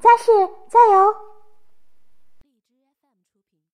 [0.00, 0.32] 再是
[0.68, 0.80] 再